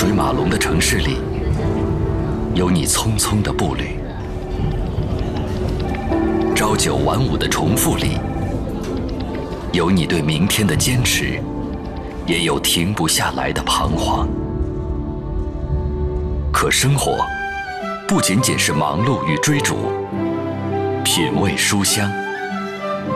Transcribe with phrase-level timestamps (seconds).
[0.00, 1.16] 水马龙的城市里，
[2.54, 3.98] 有你匆匆的步履；
[6.54, 8.16] 朝九晚五的重复里，
[9.72, 11.42] 有你对明天的坚持，
[12.28, 14.28] 也有停不下来的彷徨。
[16.52, 17.26] 可生活
[18.06, 19.90] 不仅仅是忙碌与追逐，
[21.02, 22.08] 品味书香，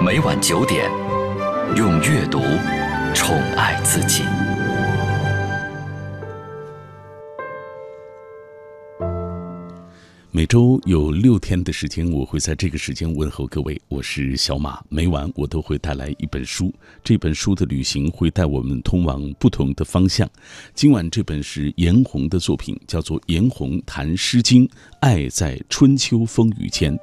[0.04, 0.90] 每晚九点，
[1.76, 2.40] 用阅读
[3.14, 4.24] 宠爱自己。
[10.34, 13.78] 每周有六天的时间，我会在这个时间问候各位。
[13.88, 16.72] 我是小马，每晚我都会带来一本书。
[17.04, 20.26] 这本书的旅行会带我们通往不同的方向。
[20.74, 24.66] 今晚这本是严红的作品，叫做《严红谈诗经》，
[25.00, 26.98] 爱在春秋风雨间。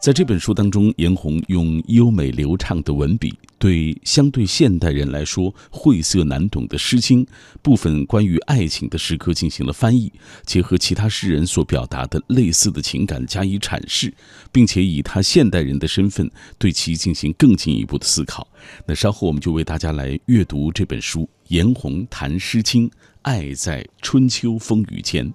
[0.00, 7.26] 在这本书当中，严红用优美流畅的文笔，对相对现代人来说晦涩难懂的《诗经》
[7.62, 10.10] 部分关于爱情的诗歌进行了翻译，
[10.46, 14.14] 结合其他诗人所表达的类似的情感加以阐释，
[14.52, 18.46] 并且以他现代人的身份对其进行更进一步的思考。
[18.86, 22.88] 那稍后我们就为大家来阅读这本书《严红谈《诗经》，
[23.22, 25.34] 爱在春秋风雨间。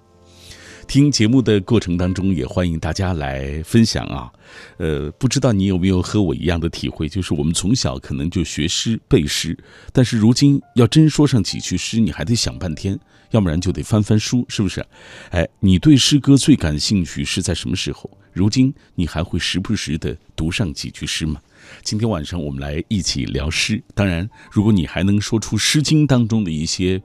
[0.84, 4.30] 听节目的过程当中，也欢迎大家来分享啊。
[4.76, 9.56] 呃，不知道你有没有和我一样的体会，就是我们从小可能就学诗背诗，
[9.92, 12.98] 但是如今要真说上几句诗，你还得想半天，
[13.30, 14.84] 要不然就得翻翻书，是不是？
[15.30, 18.10] 哎，你对诗歌最感兴趣是在什么时候？
[18.32, 21.40] 如今你还会时不时的读上几句诗吗？
[21.82, 23.82] 今天晚上我们来一起聊诗。
[23.94, 27.02] 当然，如果你还能说出《诗经》当中的一些。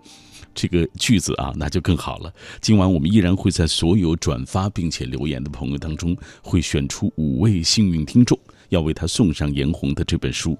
[0.53, 2.33] 这个句子啊，那就更好了。
[2.61, 8.38] 今晚我们依然会在所有转发并且留言的朋友当中，会选出五位幸运听众。
[8.70, 10.58] 要为他送上颜红的这本书，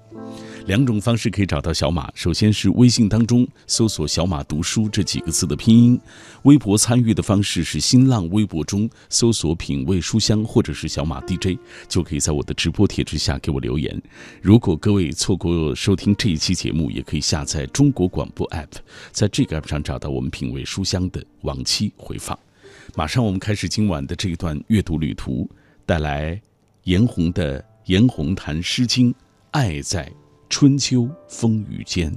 [0.66, 2.10] 两种方式可以找到小马。
[2.14, 5.96] 首先是微信当中搜索“小马读书”这几个字的拼音；
[6.42, 14.00] 微博参与的方式是新浪微博中搜索“品味书香”或者是“小马 DJ”，就可以在我的直播帖之下给我留言。
[14.42, 18.68] 如果各位错过收听这一期节目，也可以下载中国广播 app，
[19.12, 22.38] 在这个 app 上找到我们“品味书香”的往期回放。
[22.96, 25.48] 马上我们开始今晚的这一段阅读旅途，
[25.86, 26.40] 带来
[26.84, 27.64] 颜红的。
[27.90, 29.12] 颜红谈《诗经》，
[29.50, 30.08] 爱在
[30.48, 32.08] 春秋风雨间。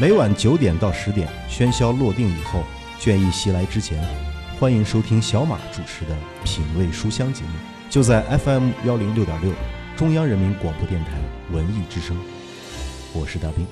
[0.00, 2.62] 每晚九点到十点，喧嚣落定以后，
[3.00, 4.00] 倦意袭来之前，
[4.60, 6.14] 欢迎收听小马主持的
[6.44, 7.50] 《品味书香》节目，
[7.90, 9.50] 就在 FM 幺零六点六，
[9.96, 11.18] 中央人民广播电台
[11.50, 12.16] 文艺之声。
[13.12, 13.66] 我是大兵，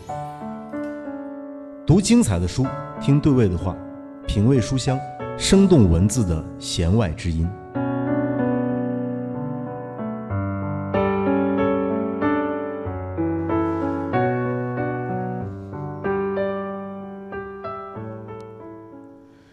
[1.87, 2.67] 读精彩的书，
[3.01, 3.77] 听对味的话，
[4.27, 4.99] 品味书香。
[5.41, 7.49] 生动文字的弦外之音。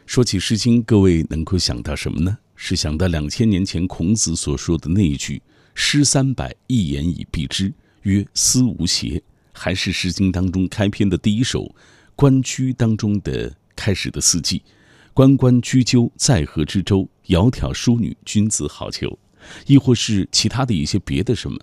[0.08, 2.36] 说起《诗经》，各位能够想到什么呢？
[2.56, 5.40] 是想到两千年前孔子所说的那一句
[5.76, 9.22] “诗三百，一言以蔽之，曰思无邪”，
[9.54, 11.64] 还是《诗经》当中开篇的第一首
[12.16, 14.64] 《关雎》当中的开始的四季？
[15.16, 17.08] 关关雎鸠，在河之洲。
[17.28, 19.16] 窈窕淑女，君子好逑。
[19.66, 21.58] 亦或是其他的一些别的什么？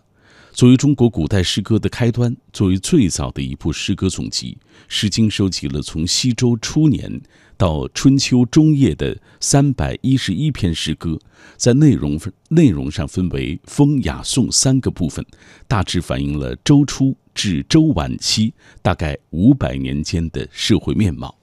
[0.53, 4.57] 作为中国古代诗歌的开端，作为最早的一部诗歌总集，
[4.89, 7.21] 《诗经》收集了从西周初年
[7.59, 11.19] 到春秋中叶的三百一十一篇诗歌，
[11.59, 15.23] 在内容分内容上分为风、雅、颂三个部分，
[15.69, 21.37] 大致反映了周初至周晚期大概五百年间的社会面貌。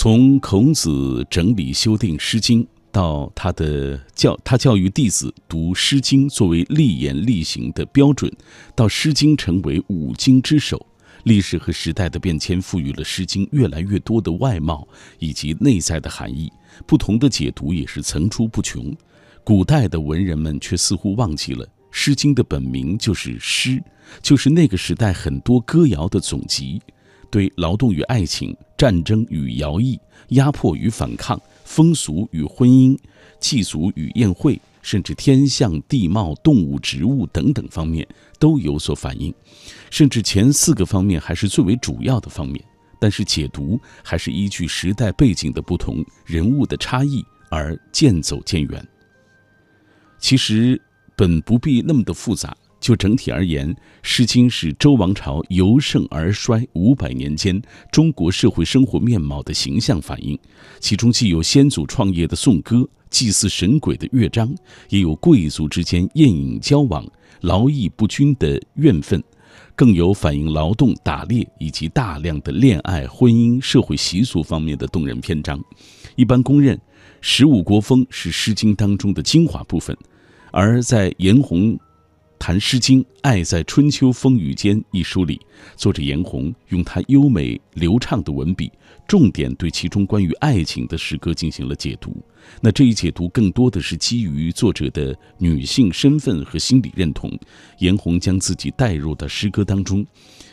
[0.00, 8.32] 从孔子整理修订《诗经》，到他的教他教育弟子读《诗经》作为立言立行的标准，
[8.76, 10.86] 到《诗经》成为五经之首，
[11.24, 14.86] 历史和时代的变迁赋予了《诗经》越来越多的外貌
[15.18, 16.48] 以及内在的含义，
[16.86, 18.96] 不同的解读也是层出不穷。
[19.42, 23.82] 古代的文人们却似乎忘记了，《诗经》的本名就是诗，
[24.22, 26.80] 就是那个时代很多歌谣的总集。
[27.30, 29.98] 对劳动与爱情、战争与徭役、
[30.28, 32.98] 压迫与反抗、风俗与婚姻、
[33.38, 38.06] 祭祖与宴会，甚至天象、地貌、动物、植物等等方面
[38.38, 39.34] 都有所反映，
[39.90, 42.62] 甚至前四个方面还是最为主要的方面。
[43.00, 48.88] 但是解读还是依据时代背景的不同、人物的差异而渐走渐远。
[50.18, 50.80] 其实
[51.16, 52.56] 本不必那么的复杂。
[52.80, 57.60] 就整体而言，《诗经》是周王朝由盛而衰五百年间
[57.90, 60.38] 中国社会生活面貌的形象反映。
[60.78, 64.54] 其中既有先祖创业的颂歌，祭祀神鬼的乐章，
[64.90, 67.04] 也有贵族之间宴饮交往、
[67.40, 69.22] 劳逸不均的怨愤，
[69.74, 75.60] 更有反映劳动、打猎以及大量的恋爱、婚姻、社会习俗方面的动人篇章。
[76.14, 76.80] 一般公认，
[77.20, 79.96] 十五国风是《诗经》当中的精华部分，
[80.52, 81.76] 而在颜洪。
[82.38, 85.40] 谈《诗经·爱在春秋风雨间》一书里，
[85.76, 88.70] 作者颜洪用他优美流畅的文笔，
[89.06, 92.16] 重点对其中关于爱情的诗歌进行了解读。
[92.60, 97.30] 那这一解读更多的是基于作者的女性身份和心理认同。
[97.80, 100.06] 颜洪将自己带入到诗歌当中，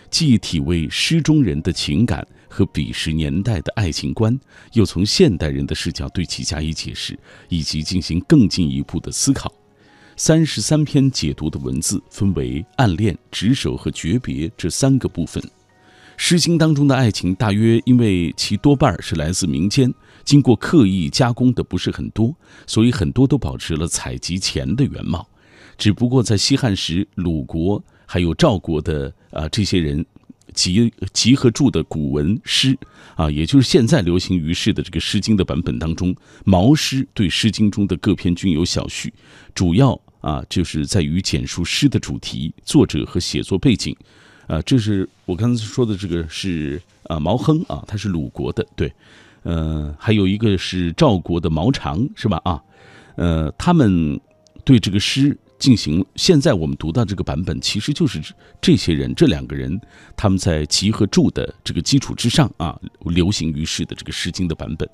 [0.10, 4.38] 既体味诗中人的情感和彼时年代的爱情观，
[4.74, 7.18] 又从现代人的视角对其加以解释，
[7.48, 9.54] 以及进行更进一步的思考。
[10.18, 15.44] 三十三篇解读的文字分为暗恋、执手和诀别这三个部分。
[16.16, 22.34] 《诗经》当中的爱情，大约因为其多半是来自民间，经过刻意加工的不是很多，
[22.66, 25.28] 所以很多都保持了采集前的原貌。
[25.78, 30.06] 只不过在西汉时，鲁国还有赵国的啊这些人
[30.54, 32.78] 集集合著的古文诗
[33.16, 36.16] 啊，也就是现在流行于世的这个《诗经》的版本当中，
[36.46, 39.14] 毛诗对《诗经》中的各篇均有小序，
[39.54, 40.02] 主要。
[40.26, 43.96] 啊，就是在于简述诗的主题、作者和写作背景，
[44.48, 48.92] 啊，这是我刚才说的这个是啊毛亨啊，他是鲁国的，对，
[49.44, 52.42] 呃，还有一个是赵国的毛长，是吧？
[52.44, 52.60] 啊，
[53.18, 54.20] 呃，他们
[54.64, 58.20] 对这个诗进行，现在我们读到这个版本，其实就是
[58.60, 59.80] 这些人这两个人
[60.18, 64.90] 他们在集和注的这个基础之上啊，流行于世的这个《诗经》的版本，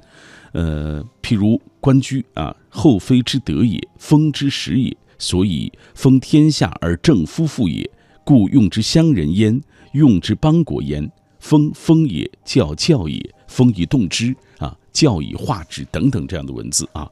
[0.52, 4.94] 呃，譬如关雎啊，后妃之德也，风之始也。
[5.22, 7.88] 所以封天下而正夫妇也，
[8.26, 9.62] 故用之乡人焉，
[9.94, 11.10] 用之邦国焉。
[11.40, 17.08] 封封也，教教也，封以动之啊，教以化之等等这样的文字啊。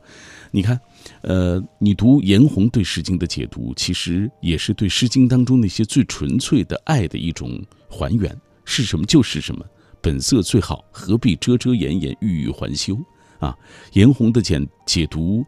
[0.52, 0.80] 你看，
[1.22, 8.36] 呃，你读颜洪对《诗经》的解读，其实也是对《诗经》当中那些最纯粹的爱的一种还原，
[8.66, 9.64] 是什么就是什么，
[10.02, 12.96] 本色最好，何必遮遮掩掩，欲语还休
[13.40, 13.56] 啊？
[13.94, 15.46] 颜洪的解解读。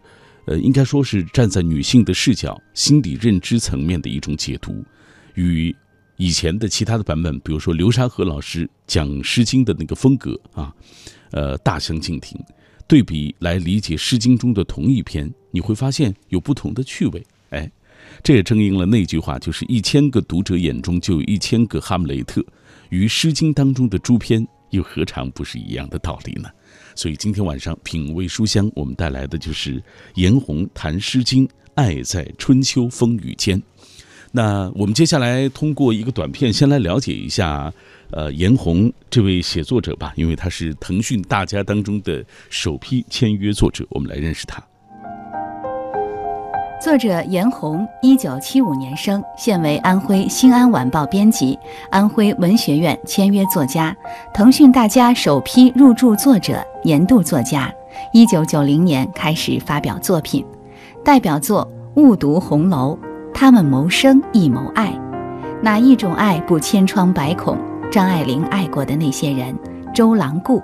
[0.52, 4.84] 呃，应该说是站在女性的视角、心理认知层面的一种解读，
[5.36, 5.74] 与
[6.18, 10.74] 以前的其他的版本，比如说流沙河老师讲《诗经》的那个风格啊，
[11.32, 12.38] 呃，大相径庭。
[12.86, 17.24] 对比来理解《诗经》中的同一篇，你会发现有不同的趣味。
[17.52, 17.72] 哎，
[18.22, 22.44] 这也正应了那句话，就是一千个读者眼中就有一千个哈姆雷特，
[22.90, 26.50] 与《诗经》当中的诸篇又何尝不是一样的道理呢？
[27.02, 29.82] 所以今天晚上品味书香，我们带来的就是
[30.14, 33.60] 颜红谈《诗经》，爱在春秋风雨间。
[34.32, 37.74] 那我们接下来通过一个短片，先来了解一下，
[38.12, 44.64] 呃，颜红这位写作者吧，因为他是腾讯大家当中的首批签约作者，我们来认识他。
[46.82, 51.58] 作者颜洪，一九七五年生，现为安徽新安晚报编辑，
[51.92, 53.96] 安徽文学院签约作家，
[54.34, 57.72] 腾讯大家首批入驻作者、年度作家。
[58.12, 60.44] 一九九零年开始发表作品，
[61.06, 61.64] 代表作
[62.02, 62.98] 《误读红楼》，
[63.32, 64.92] 他们谋生亦谋爱，
[65.62, 67.56] 哪一种爱不千疮百孔？
[67.92, 69.56] 张爱玲爱过的那些人，
[69.94, 70.60] 周郎顾。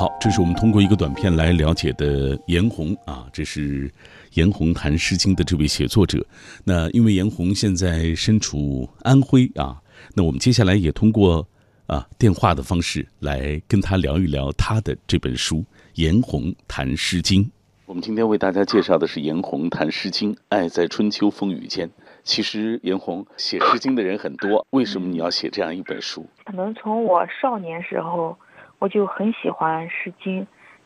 [0.00, 3.92] 好，这是我们通过一个短片来了解的严红啊，这是
[4.32, 6.26] 严红谈《诗经》的这位写作者。
[6.64, 9.78] 那因为严红现在身处安徽啊，
[10.14, 11.46] 那我们接下来也通过
[11.86, 15.56] 啊电话的方式来跟他聊一聊他的这本书
[15.96, 17.44] 《严红谈诗经》。
[17.84, 21.90] 我们今天为大家介绍的是严红谈《诗经》，爱在春秋风雨间。
[22.24, 26.26] 其实严红写《诗经》的人很多，为什么你要写这样一本书？
[26.46, 28.38] 可能从我少年时候。
[28.80, 30.42] 我就很喜欢《诗经》，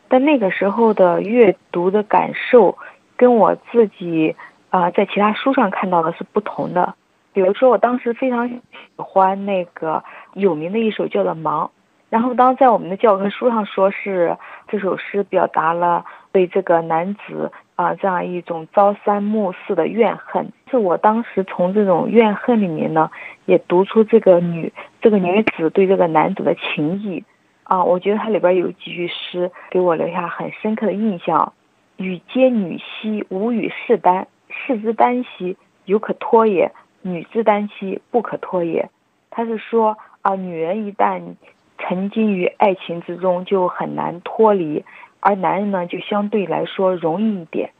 [0.09, 2.77] 但那个时候的阅读的感受，
[3.15, 4.35] 跟我自己
[4.69, 6.93] 啊在其他书上看到的是不同的。
[7.31, 8.61] 比如说，我当时非常喜
[8.97, 11.65] 欢那个有名的一首叫做《忙》，
[12.09, 14.37] 然后当在我们的教科书上说是
[14.67, 23.09] 这首诗表达了对这个男子啊这样一种朝三暮四的怨恨，是我当时从这种怨恨里面呢，
[23.45, 24.71] 也读出这个女
[25.01, 27.23] 这个女子对这个男子的情谊。
[27.65, 31.53] 啊，我觉得它里边有几句诗给我留下很深刻的印象
[31.97, 34.27] ：“与皆女兮，无与士耽。
[34.47, 36.69] 士之耽兮，犹可脱也；
[37.01, 38.87] 女之耽兮，不可脱也。”
[39.31, 41.35] 他是说啊，女人一旦
[41.77, 44.83] 沉浸于爱情之中，就很难脱离；
[45.19, 47.71] 而男人呢，就相对来说容易一点。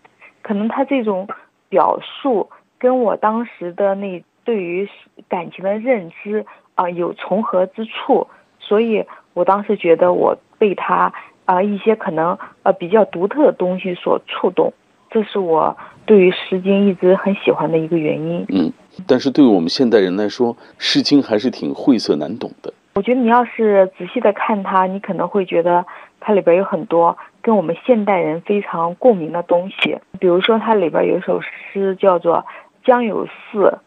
[0.42, 1.28] 可能他这种
[1.70, 2.50] 表述
[2.80, 4.90] 跟我当时的那对于
[5.30, 8.28] 感情的认知啊有重合之处，
[8.68, 9.06] 所以。
[9.36, 11.12] 我当时觉得我被他
[11.44, 14.72] 啊、一些可能呃比较独特的东西所触动，
[15.12, 18.46] 这是我对于《诗经》一直很喜欢的一个原因。
[18.48, 18.72] 嗯，
[19.06, 22.74] 但是对于我们现代人来说，《诗经》还是挺晦涩难懂的。
[22.94, 25.86] 我觉得你要是仔细的看它，你可能会觉得
[26.22, 29.98] 它里边有很多跟我们现代人非常共鸣的东西。
[30.18, 32.38] 比如说，它里边有一首诗叫做
[32.88, 33.30] 《将有嗣》，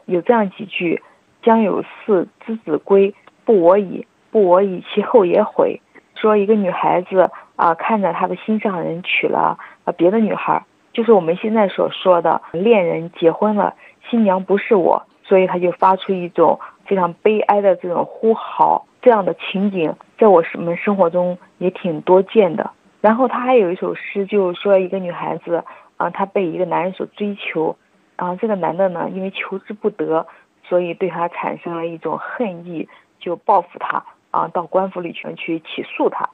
[0.05, 1.03] 有这样几句
[1.43, 3.15] ：“将有嗣，之子归，
[3.47, 5.81] 不我矣，不我以，其后也悔。”
[6.15, 13.75] 说一个女孩子啊、看着她的心上人娶了啊别的女孩，就是我们现在所说的恋人结婚了，
[14.09, 18.85] 新娘不是我，所以他就发出一种非常悲哀的这种呼嚎。
[19.01, 22.69] 这样的情景在我们生活中也挺多见的。
[23.01, 25.63] 然后他还有一首诗，就是说一个女孩子
[25.97, 27.77] 啊、她被一个男人所追求，
[28.17, 30.27] 啊、这个男的呢因为求之不得，
[30.65, 32.89] 所以对她产生了一种恨意，
[33.21, 34.05] 就报复她
[34.39, 36.29] 啊、到官府里去去起诉他。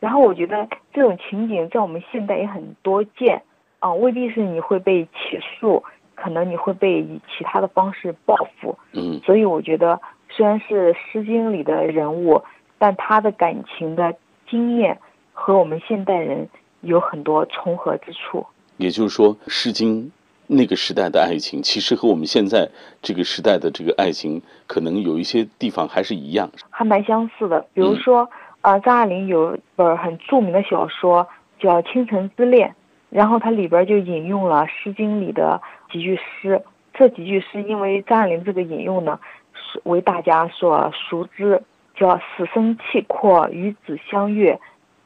[0.00, 3.42] 然后我觉得这种情景在我们现代也很多见
[3.80, 5.82] 啊、未必是你会被起诉，
[6.14, 8.76] 可能你会被以其他的方式报复。
[8.92, 12.42] 嗯所以我觉得，虽然是《诗经》里的人物，
[12.78, 14.14] 但他的感情的
[14.48, 14.98] 经验
[15.32, 16.48] 和我们现代人
[16.80, 18.46] 有很多重合之处。
[18.76, 20.02] 也就是说，《诗经》
[20.48, 22.68] 那个时代的爱情，其实和我们现在
[23.02, 26.50] 这个时代的这个爱情，可能有一些地方还是一样。
[26.70, 27.64] 还蛮相似的。
[27.74, 28.28] 比如说，
[28.62, 31.28] 呃，张爱玲有一本很著名的小说
[31.60, 32.68] 叫《倾城之恋》，
[33.10, 35.60] 然后它里边就引用了《诗经》里的
[35.92, 36.60] 几句诗。
[36.94, 39.20] 这几句诗，因为张爱玲这个引用呢，
[39.52, 41.62] 是为大家所熟知，
[41.94, 44.58] 叫“死生契阔，与子相悦，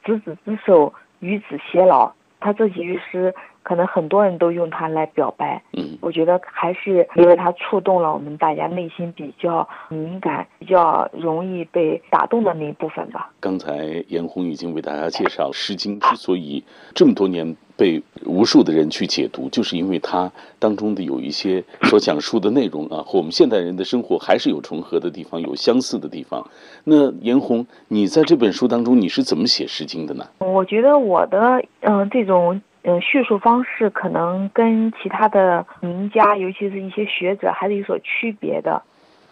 [0.05, 2.13] 执子之手，与子偕老”。
[2.41, 5.63] 他这几句诗，可能很多人都用它来表白。
[5.73, 13.31] 嗯我觉得还是因为它触动了我们大家内心比较敏感、比较容易被打动的那一部分吧。
[13.41, 26.45] 刚才严红已经为大家介绍，《诗经》之所以这么多年被无数的人去解读，就是因为它当中的有一些所讲述的内容啊，和我们现代人的生活还是有重合的地方，有相似的地方。
[26.85, 30.27] 那严红，你在这本书当中你是怎么写《诗经》的呢？
[30.41, 38.83] 我觉得我的嗯、这种嗯叙述方式可能跟其他的名家，尤其是一些学者还是有所区别的，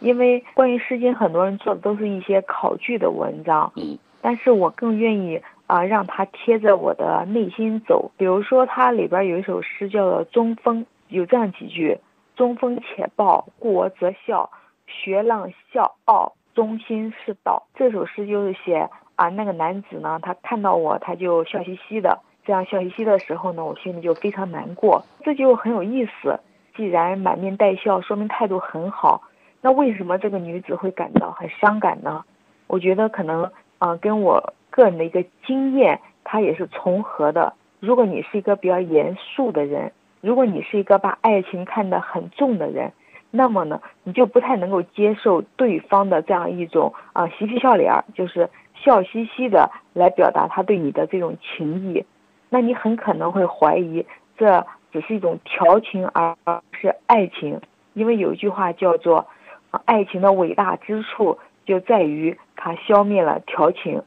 [0.01, 8.11] 因为关于《诗经》，很多人做的都是一些考据的文章，嗯但是我更愿意啊、让它贴着我的内心走。
[8.17, 11.97] 比如说，它里边有一首诗叫做《中风》，有这样几句
[12.37, 14.51] ：“中风且暴，故我则笑；
[14.87, 22.19] 学浪笑傲，中心是道。”这首诗就是写啊，那个男子呢，他看到我，他就笑嘻嘻的。
[22.45, 25.05] 这样笑嘻嘻的时候呢，我心里就非常难过。
[25.23, 26.41] 这就很有意思。
[26.77, 29.23] 既然满面带笑，说明态度很好，
[29.61, 32.25] 那为什么这个女子会感到很伤感呢？
[32.67, 37.53] 我觉得可能啊、跟我个人的一个经验，它也是重合的。
[37.81, 42.93] 如果你是一个比较严肃的人，如果你是一个把爱情看得很重的人，
[43.31, 52.05] 那么呢，你就不太能够接受对方的这样一种啊、嬉皮笑脸儿，就是笑嘻嘻的来表达他对你的这种情谊。
[52.51, 54.05] 那你很可能会怀疑
[54.37, 57.61] 这只是一种调情，而不是爱情。
[57.95, 59.27] 因为有一句话叫做，
[59.71, 64.03] 啊爱情的伟大之处就在于它消灭了调情。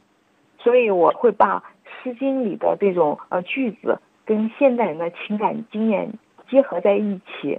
[0.58, 1.60] 所以我会把
[2.02, 6.12] 《诗经》里的这种呃句子跟现代人的情感经验
[6.48, 7.58] 结合在一起。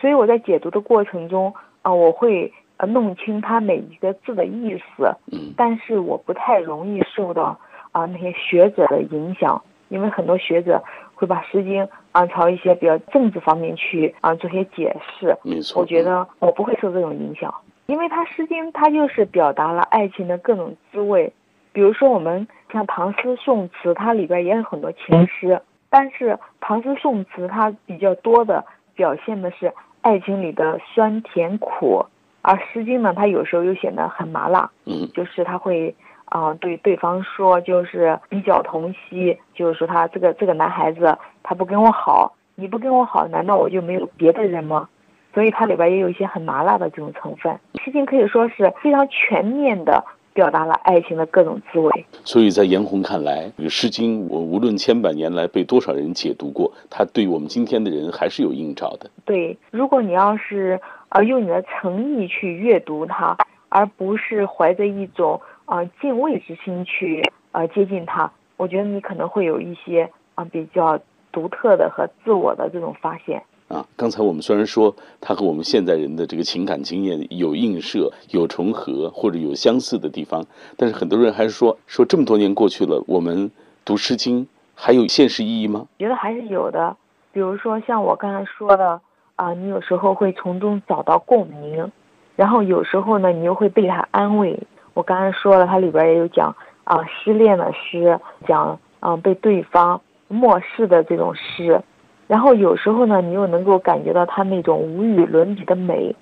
[0.00, 5.14] 所以我在解读的过程中啊、我会呃弄清它每一个字的意思。
[5.32, 7.58] 嗯但是我不太容易受到
[7.90, 10.82] 啊、那些学者的影响，因为很多学者
[11.14, 15.36] 会把《诗经》啊朝一些比较政治方面去啊做些解释。
[15.42, 15.80] 没错。
[15.82, 17.52] 我觉得我不会受这种影响，
[17.86, 21.32] 因为它《诗经》它就是表达了爱情的各种滋味。
[21.72, 28.64] 比如说我们像唐诗宋词，它里边也有很多情诗，但是唐诗宋词它比较多的
[28.94, 32.04] 表现的是爱情里的酸甜苦，
[32.42, 34.70] 而《诗经》呢，它有时候又显得很麻辣。
[34.86, 35.94] 嗯就是它会
[36.30, 44.88] 啊、呃对对方说，就是比较同息，就是说他这个这个男孩子他不跟我好，你不跟我好，难道我就没有别的人吗？
[45.34, 47.56] 所以它里边也有一些很麻辣的这种成分。
[47.84, 52.04] 诗经可以说是非常全面的表达了爱情的各种滋味。
[52.24, 59.08] 所以在严红看来，这个《诗经》我无论千百年来被多少人解读过，它对我们今天的人还是有映照的。
[59.24, 60.80] 对，如果你要是
[61.10, 63.36] 呃用你的诚意去阅读它，
[63.68, 67.22] 而不是怀着一种呃敬畏之心去
[67.52, 70.02] 呃接近他，我觉得你可能会有一些
[70.34, 70.98] 啊、呃比较
[71.30, 73.42] 独特的和自我的这种发现。
[73.68, 80.42] 啊，刚才我们虽然说它和我们现在人的这个情感经验有映射、有重合或者有相似的地方，
[80.78, 83.50] 但是很多人还是说说这么多年过去了，我们
[83.84, 85.86] 读《诗经》还有现实意义吗？
[85.98, 86.96] 觉得还是有的。
[87.30, 88.98] 比如说像我刚才说的
[89.36, 91.92] 啊，你有时候会从中找到共鸣，
[92.36, 94.58] 然后有时候呢，你又会被他安慰。
[94.98, 96.52] 我刚才说了，它里边也有讲
[96.82, 101.80] 啊失恋的诗，讲啊被对方漠视的这种诗，
[102.26, 106.12] 然后有时候呢，你又能够感觉到他那种无与伦比的美。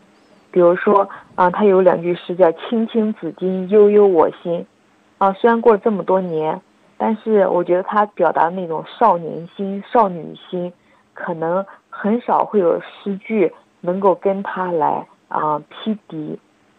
[0.51, 4.67] 比如说啊，他有两句诗叫“青青子衿，悠悠我心”，
[5.17, 6.61] 啊，虽然过了这么多年，
[6.99, 10.71] 但是我觉得他表达的那种少年心、少女心，
[11.15, 16.39] 可能很少会有诗句能够跟他来啊匹敌。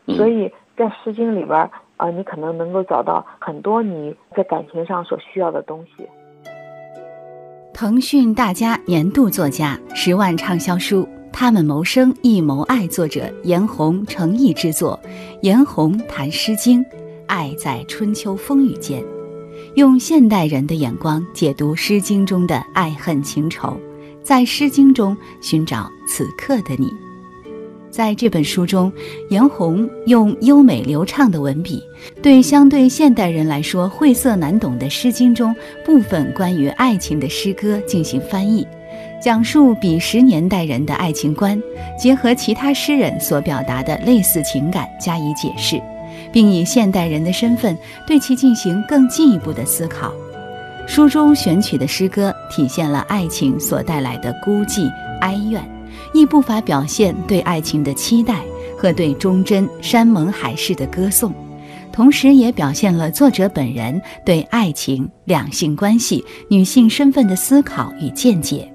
[0.09, 6.07] 所以在《诗经》里边啊，你可能能够找到很多你在感情上所需要的东西。
[7.73, 11.07] 腾讯大家年度作家，十万畅销书。
[11.31, 14.99] 他们谋生亦谋爱，作者严红诚意之作。
[15.41, 16.83] 严红谈《诗经》，
[17.27, 19.03] 爱在春秋风雨间，
[19.75, 23.77] 用现代人的眼光解读《诗经》中的爱恨情仇，
[24.23, 26.91] 在《诗经》中寻找此刻的你。
[27.97, 28.93] 在这本书中，
[29.29, 31.81] 严红用优美流畅的文笔，
[32.21, 35.51] 对相对现代人来说晦涩难懂的《诗经》中
[35.83, 38.63] 部分关于爱情的诗歌进行翻译。
[39.19, 41.59] 讲述彼时年代人的爱情观，
[41.99, 45.81] 结合其他诗人所表达的类似情感加以解释，
[46.31, 47.75] 并以现代人的身份
[48.05, 50.13] 对其进行更进一步的思考。
[50.85, 54.87] 书中选取的诗歌体现了爱情所带来的孤寂
[55.19, 55.59] 哀怨，
[56.13, 58.41] 亦不乏表现对爱情的期待
[58.77, 61.33] 和对忠贞山盟海誓的歌颂，
[61.91, 68.71] 同时也表现了作者本人对爱情、两性关系、女性身份的思考与见解。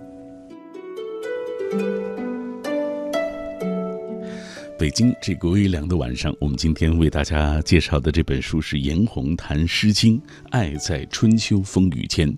[4.82, 10.18] 北京这个微凉的晚上，我们今天为大家介绍的这本书是严红谈《诗经》，
[10.50, 12.36] 爱在春秋风雨间。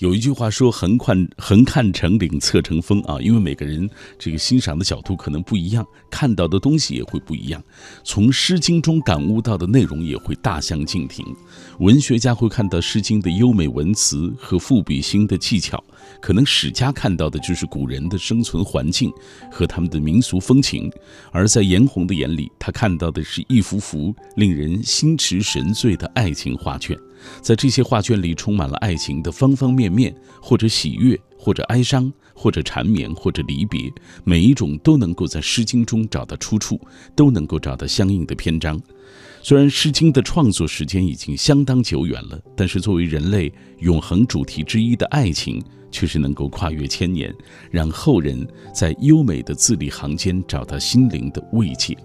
[0.00, 7.64] 有一句话说：“横看横看成岭侧成峰”啊，因为每个人这个欣赏的角度可能不一样，看到的东西也会不一样，
[8.04, 11.24] 从《诗经》中感悟到的内容也会大相径庭。
[11.78, 15.82] 文学家会看到《诗经》的优美文辞和赋比兴的技巧。
[16.20, 19.12] 可能史家看到的就是古人的生存环境
[19.50, 20.90] 和他们的民俗风情，
[21.30, 26.96] 而在严红的眼里，他看到的是一幅幅令人心驰神醉的爱情画卷。
[27.40, 33.90] 在这些画卷里，充满了爱情的方方面面，或者喜悦，或者哀伤，或者缠绵，或者离别，
[34.22, 36.80] 每一种都能够在《诗经》中找到出处，
[37.16, 38.80] 都能够找到相应的篇章。
[39.42, 47.34] 虽然《诗经》的创作时间已经相当久远了，但是作为人类永恒主题之一的爱情，却是能够跨越千年，
[47.70, 51.96] 让后人在优美的字里行间找到心灵的慰藉。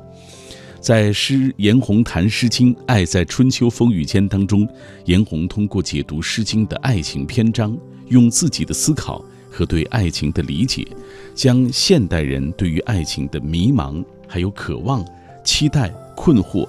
[0.79, 4.67] 在诗严红谈《诗经》，爱在春秋风雨间当中，
[5.05, 10.87] 严红通过解读《诗经》的爱情篇章，用自己的思考和对爱情的理解，
[11.35, 15.05] 将现代人对于爱情的迷茫、还有渴望、
[15.43, 16.67] 期待、困惑。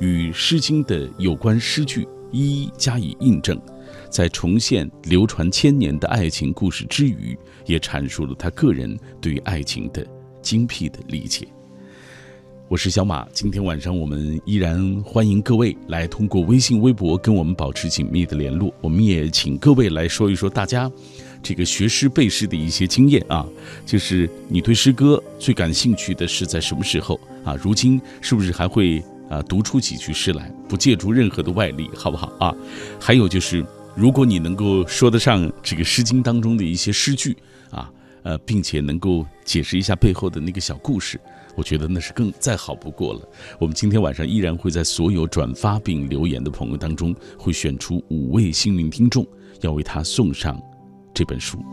[0.00, 3.58] 与《诗经》的有关诗句一一加以印证，
[4.14, 10.06] 在重现流传千年的爱情故事之余，也阐述了他个人对于爱情的
[10.40, 11.48] 精辟的理解。
[12.68, 18.72] 我是小马，今天晚上我们依然欢迎各位来通过微信、微博跟我们保持紧密的联络。
[18.80, 20.88] 我们也请各位来说一说大家
[21.42, 23.44] 这个学诗背诗的一些经验啊，
[23.84, 27.56] 就是你对诗歌最感兴趣的是在什么时候啊？
[27.60, 29.02] 如今是不是还会？
[29.30, 32.54] 啊，读出几句诗来，不借助任何的外力，好不好啊？
[33.00, 33.64] 还有就是，
[33.96, 37.36] 如果你能够说得上这个《诗经》当中的一些诗句
[37.70, 37.88] 啊，
[38.24, 41.20] 呃，并且能够解释一下背后的那个小故事，
[41.54, 43.20] 我觉得那是更再好不过了。
[43.60, 49.24] 我们今天晚上依然会在所有转发并留言的朋友当中，会选出五位幸运听众，
[49.60, 50.60] 要为他送上
[51.14, 51.64] 这本书。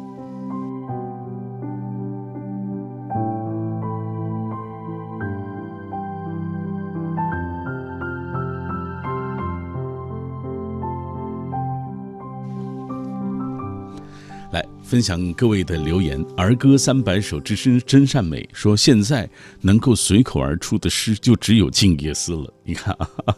[14.91, 18.45] 分享各位的留言，儿歌三百首之诗真善美。
[18.51, 19.29] 说现在
[19.61, 22.53] 能够随口而出的诗就只有《静夜思》了。
[22.65, 22.93] 你看，《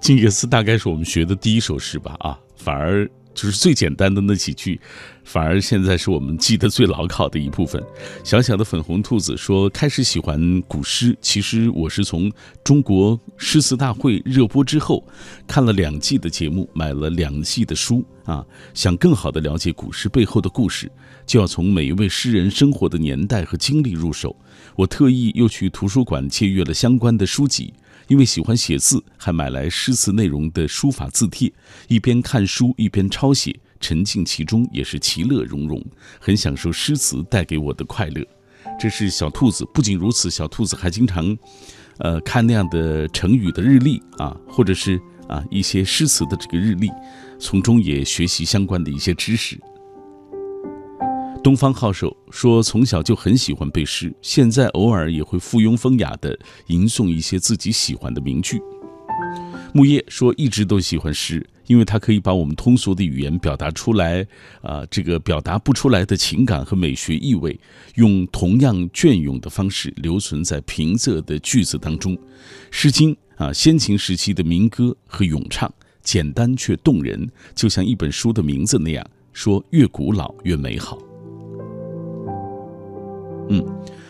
[0.00, 2.16] 静夜思》大概是我们学的第一首诗吧？
[2.18, 3.08] 啊，反而。
[3.34, 4.80] 就是最简单的那几句，
[5.24, 7.82] 反而现在是我们记得最牢靠的一部分。
[8.22, 12.30] 小小的粉红兔子说：“开始喜欢古诗，其实我是从
[12.62, 15.04] 中国诗词大会热播之后，
[15.46, 20.90] 看了两季的节目，买了两季的书啊，想更好的了解古诗背后的故事，
[21.26, 24.34] 就要从每一位诗人生活的年代和经历入手。
[24.76, 27.74] 我特意又去图书馆借阅了相关的书籍。”
[28.08, 31.52] 因为喜欢写字，还买来诗词内容的书法字帖，
[31.88, 35.82] 一边看书一边抄写，沉浸其中，也是其乐融融，
[36.20, 38.24] 很享受诗词带给我的快乐。
[38.78, 39.66] 这是小兔子。
[39.72, 41.36] 不仅如此，小兔子还经常，
[41.98, 46.90] 呃，看那样的成语的日历啊，或者是啊一些诗词的这个日历，
[47.38, 49.58] 从中也学习相关的一些知识。
[51.44, 56.36] 东方好手说，从小就很喜欢背诗，现在偶尔也会附庸风雅的
[56.68, 58.58] 吟诵一些自己喜欢的名句。
[59.74, 64.26] 木叶说，一直都喜欢诗，因为它可以把我们通俗的语言表达出来，
[64.62, 67.60] 啊，这个表达不出来的情感和美学意味，
[67.96, 72.16] 用同样隽永的方式留存在平仄的句子当中。
[72.70, 75.70] 《诗经》啊，先秦时期的民歌和咏唱，
[76.02, 80.96] 简单却动人，就像一本书的名字那样，说越古老越美好。
[83.48, 83.64] 嗯，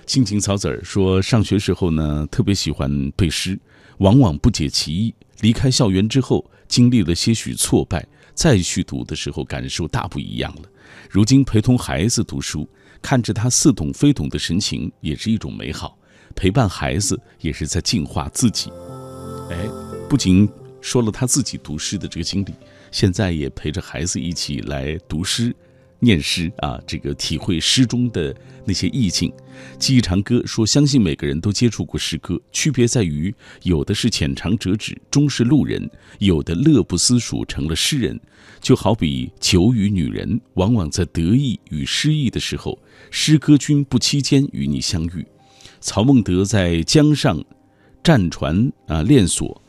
[0.07, 3.59] 青青草籽儿说，上学时候呢，特别喜欢背诗，
[3.99, 5.15] 往往不解其意。
[5.41, 10.63] 离开校园之后，经历了些许挫败，再去读的时候，感受大不一样了。
[11.11, 12.69] 如今陪同孩子读书，
[13.03, 15.99] 看着他似懂非懂的神情，也是一种美好。
[16.37, 18.71] 陪伴孩子，也是在净化自己。
[19.51, 19.57] 哎，
[20.09, 20.49] 不仅
[20.81, 22.55] 说了他自己读诗的这个经历，
[22.91, 25.55] 现在也陪着孩子一起来读诗。
[26.05, 28.33] 念诗啊，这个体会诗中的
[28.65, 29.33] 那些意境。
[29.79, 35.83] 记忆长歌说，相信每个人都接触过诗歌，区别在于，有的是浅尝辄止，终是路人；
[36.19, 38.21] 有的乐不思蜀，成了诗人。
[38.61, 42.79] 就好比酒与女人，往往在得意与失意的时候，
[43.11, 45.27] 诗歌君不期间与你相遇。
[45.81, 47.43] 曹孟德在江上
[48.03, 49.61] 战船啊练索，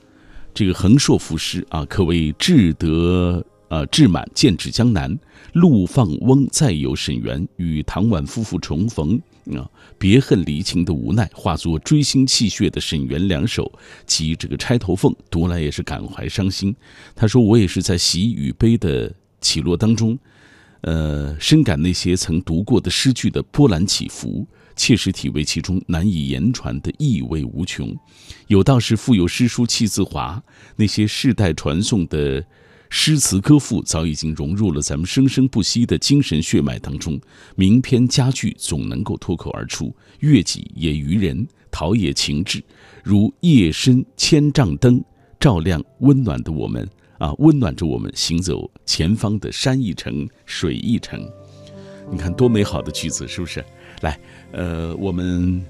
[0.53, 3.45] 这个横槊赋诗啊，可谓志得。
[3.75, 5.19] 呃，志满剑指江南，
[5.51, 13.69] 陆放翁再游沈园，与唐婉夫妇重逢啊，别恨离情的无奈，化作锥心泣血的沈园两首
[14.05, 16.73] 及这个钗头凤，读来也是感怀伤心。
[17.13, 20.17] 他说：“我也是在喜与悲的起落当中，
[20.79, 27.93] 呃，深感那些曾读过的诗句的波澜起伏，切实体味其中难以言传的意味无穷。
[28.47, 30.41] 有道是腹有诗书气自华，
[30.77, 32.41] 那些世代传颂的。”
[32.89, 37.19] 诗词歌赋早已经融入了咱们生生不息的精神血脉当中，
[37.55, 42.63] 名篇佳句总能够脱口而出，悦己也于人，陶冶情志，
[43.03, 45.03] 如夜深千丈灯，
[45.39, 51.27] 照亮温暖的我们啊，温暖着我们行走前方的山一程、水一程。
[52.11, 53.65] 你看多美好的句子，是不是？
[54.01, 54.19] 来，
[54.51, 55.63] 呃，我们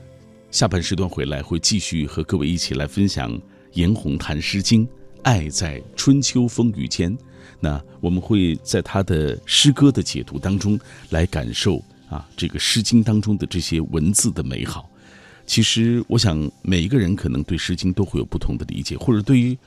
[0.51, 3.39] 下半时段回来会继续和各位一起来分享
[3.73, 4.85] 颜红谈《诗经》。
[5.25, 7.17] 爱在春秋风雨间，
[7.59, 14.87] 那我们会在他的诗歌的解读当中来感受啊，这个《诗经》当中的这些文字的美好。
[15.47, 19.57] 其实，我想每一个人可能对《诗经》都会有不同的理解，或者对于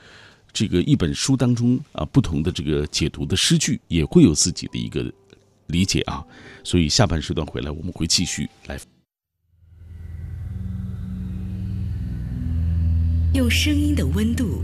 [0.53, 5.13] 这个一本书当中啊不同的这个解读的诗句，也会有自己的一个
[5.67, 6.25] 理解啊。
[6.63, 8.79] 所以下半时段回来，我们会继续来
[13.33, 14.63] 用声音的温度。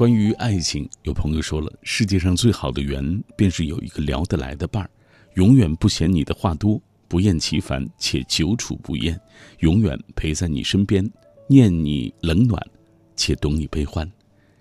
[0.00, 4.90] 关于爱情，有朋友说了，世界上最好的缘，便是有一个聊得来的伴儿，
[5.34, 9.20] 永远不嫌你的话多，不厌其烦，且久处不厌，
[9.58, 11.06] 永远陪在你身边，
[11.46, 12.66] 念你冷暖，
[13.14, 14.10] 且懂你悲欢，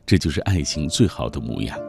[0.05, 1.79] 这就是爱情最好的模样。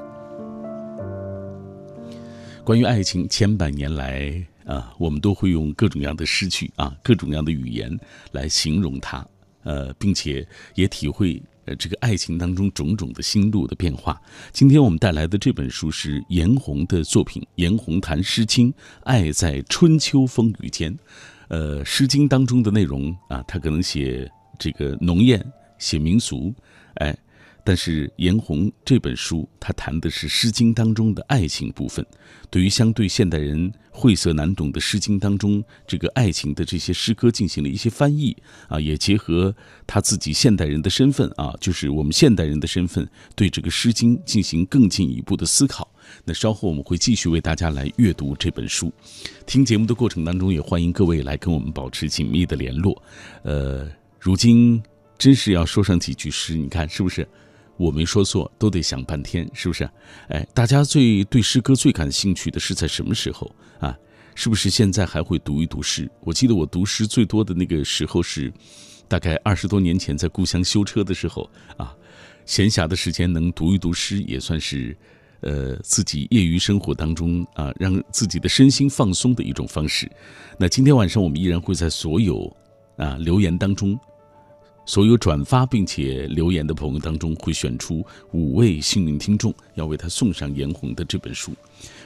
[2.62, 4.32] 关于爱情，千百年来
[4.64, 7.98] 啊，我们都会用各种各样的诗句啊，各种各样的语言
[8.30, 9.26] 来形容它，
[9.64, 11.42] 呃，并且也体会。
[11.76, 14.20] 这个爱情当中种种的心路的变化。
[14.52, 20.96] 今天我们带来的这本书是颜红的作品《颜红谈诗经》，爱在春秋风雨间。
[21.48, 25.42] 呃，《诗经》当中的内容啊，他可能写这个农谚，
[25.78, 26.54] 写民俗，
[26.94, 27.16] 哎。
[27.64, 32.04] 但是颜红这本书，它谈的是《诗经》当中的爱情部分。
[32.50, 38.36] 对于相对现代人晦涩难懂的《诗经》当中这个爱情的这些诗歌进行了一些翻译
[38.68, 39.54] 啊，也结合
[39.86, 45.88] 他自己现代人的身份啊，就是我们现代人的身份，对这个《诗经》进行更进一步的思考。
[46.24, 48.92] 那稍后我们会继续为大家来阅读这本书。
[49.46, 53.00] 听节目的过程当中，也欢迎各位来跟我们保持紧密的联络。
[53.44, 54.82] 呃，如今
[55.16, 57.28] 真是要说上几句诗，你看是不是？
[57.80, 59.88] 我没说错，都得想半天，是不是？
[60.28, 63.96] 哎，大家最对诗歌最感兴趣的是在什么时候啊？
[64.34, 66.06] 是不是现在还会读一读诗？
[66.20, 68.52] 我记得我读诗最多的那个时候是，
[69.08, 71.96] 大概二十多年前在故乡修车的时候啊，
[72.44, 74.94] 闲暇的时间能读一读诗，也算是，
[75.40, 80.06] 呃，自己业余生活当中啊，让自己的身心放松的一种方式。
[80.58, 82.54] 那今天晚上我们依然会在所有
[82.98, 83.98] 啊留言当中。
[84.86, 91.52] 所有转发并且留言的朋友当中，会选出五位幸运听众，要为他送上严红的这本书。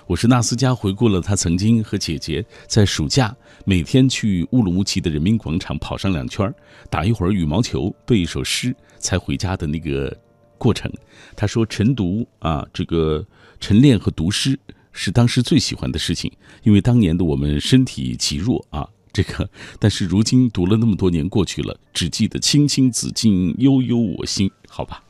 [0.06, 3.34] 我是纳斯加，回顾了他曾经和姐姐在暑假
[3.64, 6.52] 每天去乌鲁木齐的人民广场跑上两圈，
[6.90, 10.14] 打一会儿羽毛球，背一首诗才回家的那个
[10.58, 10.92] 过程。
[11.34, 13.26] 他说：“晨读啊，这个
[13.60, 14.58] 晨练和读诗
[14.92, 16.30] 是当时最喜欢的事情，
[16.64, 19.48] 因为当年的我们身体极弱啊。”这个，
[19.78, 25.00] 但是如今读了那么多年过去了，只记得青青子衿，悠悠我心，好吧，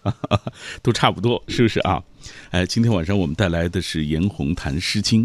[0.82, 2.04] 都差不多，是不是啊？
[2.50, 5.24] 哎，今天晚上我们带来的是严红谈《诗经》，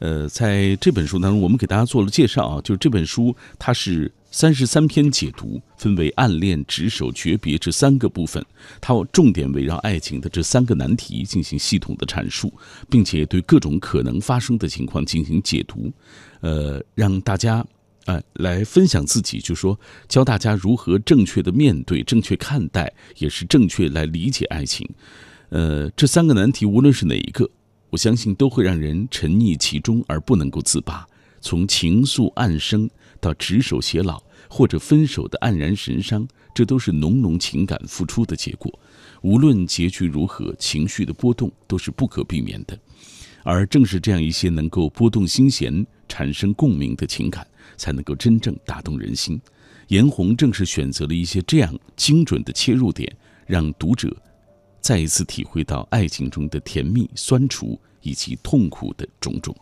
[0.00, 8.44] 呃，在这本书当中，我们给大家做了介绍啊，就这本书它是三十三篇解读，分为暗恋、执手、诀别这三个部分，
[8.82, 12.52] 它重点围绕爱情的这三个难题进行系统的阐述，
[12.90, 15.90] 并且对各种可能发生的情况进行解读，
[16.42, 17.66] 呃，让大家。
[18.06, 24.88] 呃，来分享自己，就说教大家如何正确的面对、正确看待，也是正确来理解爱情。
[25.50, 27.48] 呃，这三个难题，无论是哪一个，
[27.90, 31.06] 我相信都会让人沉溺其中而不能够自拔。
[31.40, 32.88] 从情愫暗生
[33.20, 38.78] 到执手偕老，或者分手的黯然神伤，这都是浓浓情感付出的结果。
[39.22, 42.78] 无论结局如何，情绪的波动都是不可避免的。
[43.42, 47.46] 而正是这样一些能够拨动心弦、产生共鸣的情感。
[47.80, 49.40] 才能够真正打动人心。
[49.88, 53.10] 严红正是选择了一些这样精准的切入点，
[53.46, 54.14] 让读者
[54.82, 59.56] 再一次体会到爱情中的甜蜜、酸楚以及痛苦的种种。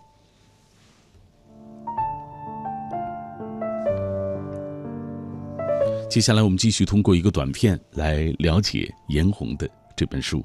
[6.11, 10.41] 接下来，我们继续通过一个短片来了解严红的这本书。《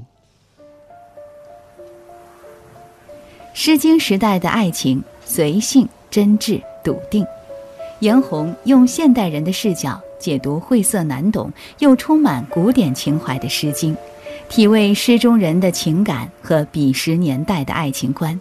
[3.54, 7.26] 诗经》时代的爱情，随性、真挚、笃定。
[8.04, 13.96] 严红用现代人的视角解读晦涩难懂又充满古典情怀的《诗经》，
[14.50, 18.38] 体味诗中人的情感和彼时年代的爱情观。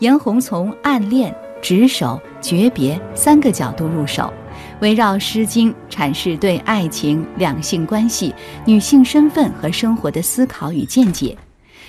[0.00, 1.32] 严红从暗恋、
[1.62, 4.32] 执手、诀别三个角度入手，
[4.80, 8.34] 围绕《诗经》阐释对爱情、两性关系、
[8.66, 11.38] 女性身份和生活的思考与见解。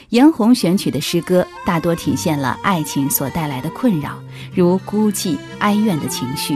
[0.09, 4.11] 严红选取的诗歌大多体现了爱情所带来的困扰，
[4.53, 6.55] 如孤寂、哀怨的情绪。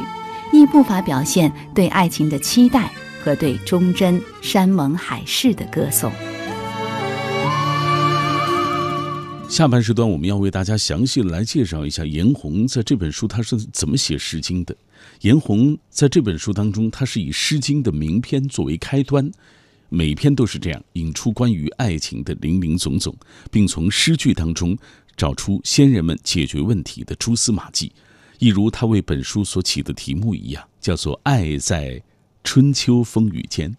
[0.53, 6.13] 亦不乏表现对爱情的期待和对忠贞山盟海誓的歌颂。
[9.49, 14.75] 下半时段，我们要为大家详细的来介绍一下严红在这本书他是怎么写《诗经》的。
[15.21, 19.31] 严红在这本书当中，他是以《诗经》的名篇作为开端，
[19.89, 23.15] 每篇都是这样引出关于爱情的林林总总，
[23.49, 24.77] 并从诗句当中
[25.17, 27.91] 找出先人们解决问题的蛛丝马迹。
[28.43, 32.03] 一如他为本书所起的题目一样，叫做“爱在
[32.43, 33.73] 春秋风雨间”。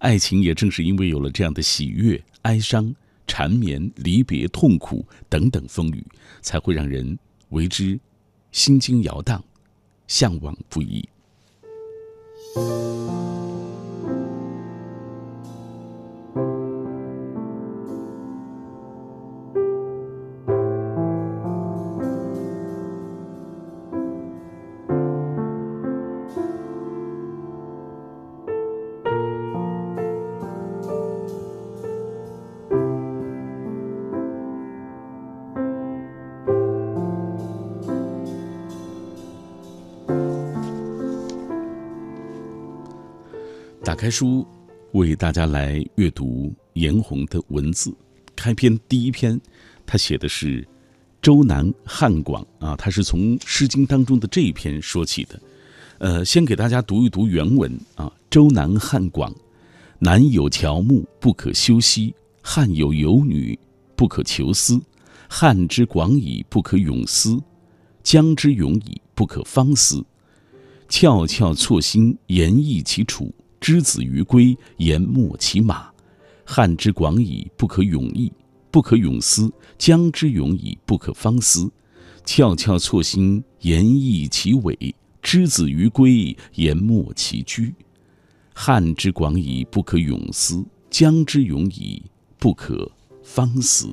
[0.00, 6.02] 爱情也正是因为有了这样的喜悦、哀伤、缠绵、离别、痛苦等等风雨，
[6.40, 7.18] 才会让人
[7.50, 8.00] 为之
[8.52, 9.44] 心惊摇荡、
[10.06, 11.06] 向往不已。
[43.96, 44.46] 开书，
[44.92, 47.92] 为大家来阅读颜红的文字。
[48.36, 49.40] 开篇第一篇，
[49.86, 50.66] 他写的是
[51.22, 55.40] 周南汉广啊，他是从《诗经》当中的这一篇说起的。
[55.98, 58.12] 呃，先给大家读一读原文啊。
[58.28, 59.34] 周南汉广，
[59.98, 63.58] 南有乔木，不可休兮；汉有游女，
[63.96, 64.78] 不可求思。
[65.26, 67.38] 汉之广矣，不可咏思；
[68.02, 70.04] 江之永矣，不可方思。
[70.86, 73.34] 翘翘错薪，言义其楚。
[73.60, 75.90] 之子于归，言莫其马。
[76.44, 78.30] 汉之广矣，不可泳逸；
[78.70, 79.52] 不可泳思。
[79.78, 81.70] 江之永矣，不可方思。
[82.24, 84.94] 翘翘错薪，言义其尾。
[85.22, 87.74] 之子于归，言莫其居。
[88.54, 90.64] 汉之广矣，不可泳思。
[90.88, 92.02] 江之永矣，
[92.38, 92.90] 不可
[93.24, 93.88] 方思。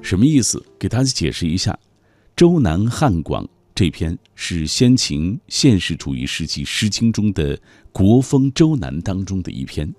[0.00, 0.62] 什么意思？
[0.78, 1.72] 给大家解释一下，
[2.34, 7.56] 《周南汉广》这篇是先秦现实主义时期《诗经》中的
[7.92, 9.92] 《国风周南》当中的一篇。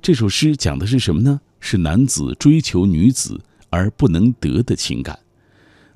[0.00, 1.40] 这首诗讲的是什么呢？
[1.58, 5.18] 是男子追求女子而不能得的情感。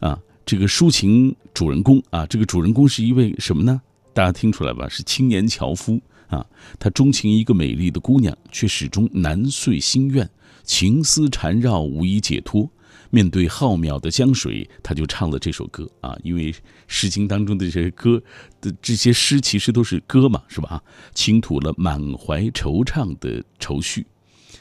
[0.00, 3.80] 啊，这个抒情主人公啊，这个主人公是一位什么呢？
[4.12, 4.88] 大家听出来吧？
[4.88, 6.44] 是青年樵夫啊，
[6.80, 10.28] 他钟情一个美丽的姑娘，却始终难遂心愿，
[10.64, 12.68] 情丝缠绕，无以解脱。
[13.10, 16.16] 面对浩渺的江水，他就唱了这首歌啊。
[16.22, 16.52] 因为
[16.86, 18.22] 《诗经》当中的这些歌
[18.60, 20.82] 的这些诗，其实都是歌嘛，是吧？
[21.14, 24.06] 倾吐了满怀惆怅的愁绪。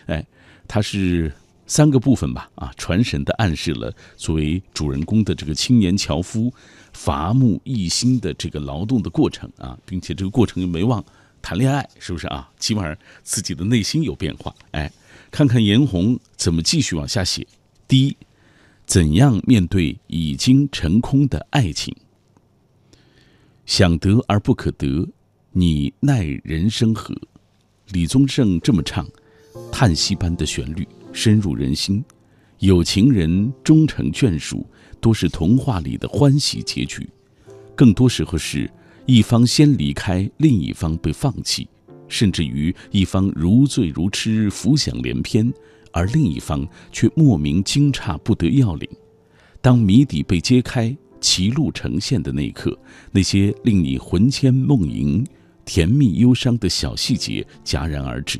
[0.05, 0.25] 哎，
[0.67, 1.31] 它是
[1.65, 2.49] 三个部分吧？
[2.55, 6.53] 啊，传神的暗示了作为主人公的这个青年樵夫
[6.93, 11.03] 伐木一心的这个劳动的过程啊，并且这个过程又没忘
[11.41, 12.49] 谈恋爱，是不是啊？
[12.57, 14.55] 起码自己的内心有变化。
[14.71, 14.89] 哎，
[15.29, 17.45] 看看颜红怎么继续往下写。
[17.87, 18.15] 第一。
[18.87, 21.93] 怎样面对已经成空的爱情？
[23.65, 25.05] 想得而不可得，
[25.51, 27.13] 你奈人生何？
[27.91, 29.05] 李宗盛这么唱，
[29.73, 32.01] 叹息般的旋律深入人心。
[32.59, 34.65] 有情人终成眷属，
[35.01, 37.09] 多是童话里的欢喜结局，
[37.75, 38.71] 更多时候是
[39.05, 41.67] 一方先离开，另一方被放弃，
[42.07, 45.53] 甚至于一方如醉如痴，浮想联翩。
[45.91, 48.89] 而另一方却莫名惊诧不得要领。
[49.61, 52.77] 当谜底被揭开，歧路呈现的那一刻，
[53.11, 55.25] 那些令你魂牵梦萦、
[55.65, 58.39] 甜蜜忧伤的小细节戛然而止。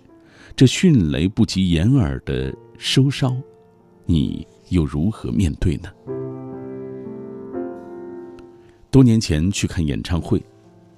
[0.55, 3.35] 这迅雷不及掩耳的收梢，
[4.05, 5.89] 你又如何面对呢？
[8.89, 10.41] 多年前去看演唱会，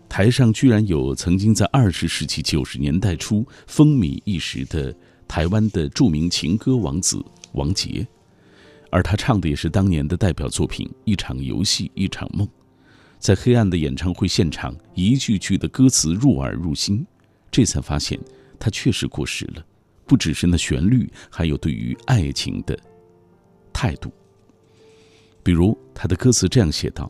[0.08, 4.94] 台上居然有曾经在二十世纪九十年代初风靡一时的。
[5.30, 8.06] 台湾的著名情歌王子王杰，
[8.90, 12.48] 而他唱的也是当年的代表作品《一场游戏一场梦》。
[13.20, 17.06] 在黑暗的演唱会现场，一句句的歌词入耳入心，
[17.52, 18.20] 这才发现
[18.58, 19.64] 他确实过时了。
[20.08, 22.78] 不只是那旋律，还有对于爱情的
[23.72, 24.12] 态度。
[25.44, 27.10] 比如他的歌词这样写道：“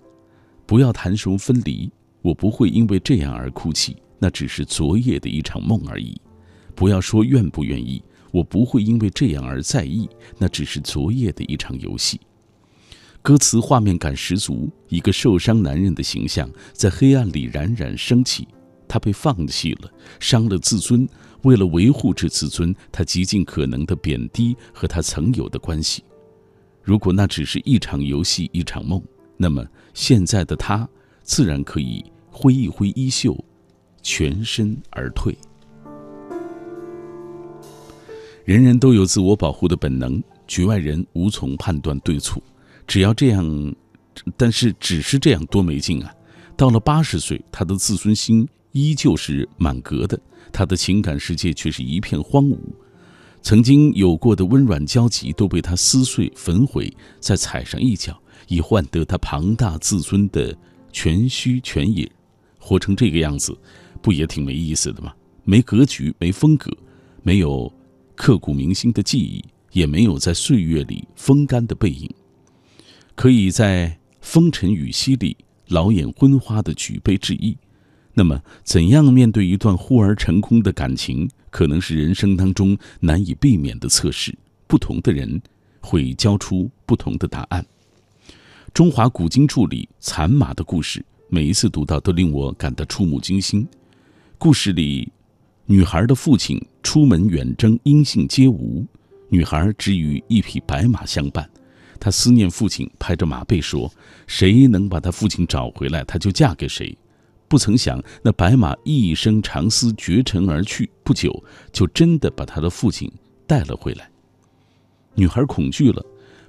[0.67, 1.89] 不要谈什么分离，
[2.21, 6.19] 我不会因为这样而哭泣，那只是昨夜的一场梦而已。
[6.75, 12.19] 不要说愿不愿意。”我不会因为这样而在意，那只是昨夜的一场游戏。
[13.21, 18.47] 歌词画面感十足，一个受伤男人的形象在黑暗里冉冉升起。
[18.87, 21.07] 他被放弃了，伤了自尊。
[21.43, 26.03] 为了维护这自尊，他极尽可能的贬低和他曾有的关系。
[26.81, 28.99] 如果那只是一场游戏，一场梦，
[29.37, 29.63] 那么
[29.93, 30.89] 现在的他
[31.21, 33.37] 自然可以挥一挥衣袖，
[34.01, 35.37] 全身而退。
[38.49, 42.41] 人人都有自我保护的本能，局外人无从判断对错。
[42.87, 43.75] 只要这样，
[44.35, 46.11] 但是只是这样多没劲啊！
[46.57, 50.19] 到了八十岁，他的自尊心依旧是满格的，
[50.51, 52.57] 他的情感世界却是一片荒芜。
[53.43, 60.57] 曾经有过的温软交集都被他撕碎焚毁，再踩上一脚，以换得他庞大自尊的
[60.91, 62.11] 全虚全野。
[62.57, 63.55] 活成这个样子，
[64.01, 65.13] 不也挺没意思的吗？
[65.43, 66.75] 没格局，没风格，
[67.21, 67.71] 没有。
[68.19, 72.13] 刻骨铭心的记忆，也没有在岁月里风干的背影，
[73.15, 75.37] 可以在风尘雨息里
[75.69, 77.57] 老眼昏花的举杯致意。
[78.13, 84.37] 那么，怎样面对一段忽而成空的感情，可能是人生当中难以避免的测试。
[84.67, 85.41] 不同的人
[85.79, 87.65] 会交出不同的答案。
[88.73, 93.65] 《中华古今著》里残马的故事，每一次读到都令我感到触目惊心。
[94.37, 95.09] 故事里。
[95.71, 98.83] 女孩的父亲出门远征，音信皆无，
[99.27, 101.47] 女孩只与一匹白马相伴。
[101.99, 103.87] 她思念父亲，拍着马背说
[104.25, 106.97] ：“谁能把她父亲找回来，她就嫁给谁。”
[107.47, 110.89] 不曾想，那白马一声长嘶，绝尘而去。
[111.03, 111.31] 不久，
[111.71, 113.07] 就真的把她的父亲
[113.45, 114.09] 带了回来。
[115.13, 116.03] 女孩恐惧了，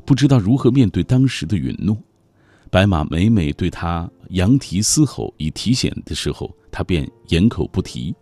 [0.07, 1.95] 不知道如何面对当时的允诺。
[2.71, 8.15] 白马每每对她扬蹄嘶吼以提险的时候，她便掩口不提。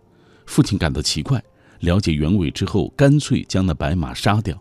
[0.49, 1.41] 父亲感到奇怪，
[1.81, 4.59] 了解原委之后，干脆将那白马杀掉，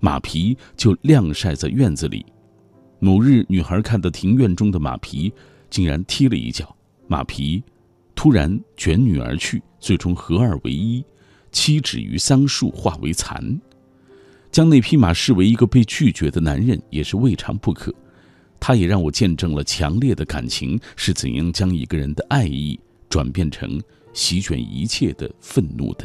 [0.00, 2.26] 马皮就晾晒在院子里。
[2.98, 5.32] 某日，女孩看到庭院中的马皮，
[5.70, 6.74] 竟然踢了一脚，
[7.06, 7.62] 马皮
[8.16, 11.04] 突然卷女而去，最终合二为一，
[11.52, 13.60] 七指于桑树化为蚕。
[14.50, 17.94] 将那匹马视为一个被拒绝的男人，也是未尝不可。
[18.58, 22.76] 他也让我见证了强烈的感情是怎样将一个人的爱意
[23.08, 23.80] 转变成。
[24.18, 26.04] 席卷一切的愤怒的。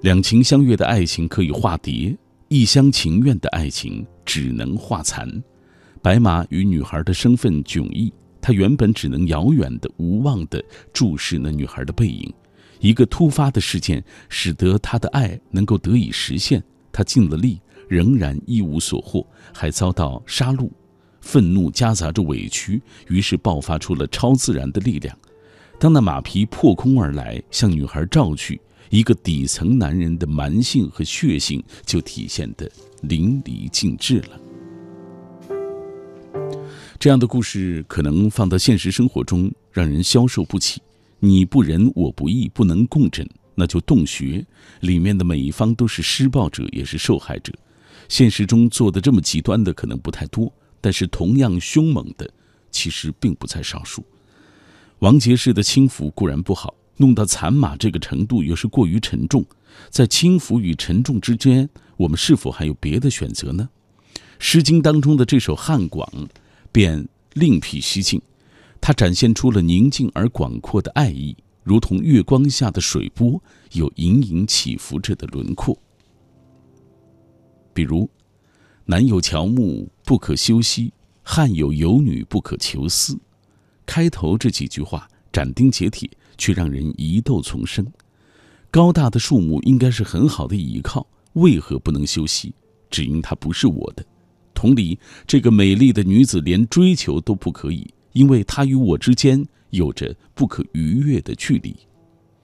[0.00, 2.14] 两情相悦的爱情可以化蝶，
[2.48, 5.30] 一厢情愿的爱情只能化残。
[6.02, 10.62] 白马与女孩的身份迥异，他原本只能遥远的、无望的
[10.92, 12.34] 注视那女孩的背影。
[12.80, 16.62] 一个突发的事件，使得他的爱能够得以实现。
[16.92, 19.24] 他尽了力，仍然一无所获，
[19.54, 20.68] 还遭到杀戮。
[21.20, 25.16] 愤怒夹杂着委屈，于是爆发出了超自然的力量。
[25.84, 28.58] 当那马匹破空而来，向女孩照去，
[28.88, 32.66] 一个底层男人的蛮性和血性就体现得
[33.02, 34.40] 淋漓尽致了。
[36.98, 40.80] 这样的故事可能放到现实生活中，让人消受不起。
[41.20, 44.42] 你不仁，我不义，不能共枕，那就洞穴。
[44.80, 47.52] 里面的每一方都是施暴者，也是受害者。
[48.08, 52.26] 现实中做的这么极端的可能不太多，但是同样凶猛的，
[52.70, 54.02] 其实并不在少数。
[55.00, 59.44] 王杰式的轻浮固然不好，弄到残马这个程度又是过于沉重。
[59.90, 63.68] 在轻浮与沉重之间，我们是否还有别的选择呢？
[64.38, 66.08] 《诗经》当中的这首《汉广》。
[66.72, 68.20] 便另辟蹊径，
[68.80, 73.40] 它展现出了宁静而广阔的爱意，如同月光下的水波，
[73.74, 75.78] 有隐隐起伏着的轮廓。
[77.72, 78.10] 比如
[78.86, 80.90] ，“南有乔木，不可休兮；
[81.22, 83.16] 汉有游女，不可求思。”
[83.86, 86.08] 开头这几句话斩钉截铁，
[86.38, 87.86] 却让人疑窦丛生。
[88.70, 92.54] 高大的树木应该是很好的依靠，为何不能休息？
[92.90, 94.04] 只因它不是我的。
[94.52, 101.76] 同理，这个美丽的女子连追求都不可以，因为她与我之间有着不可逾越的距离。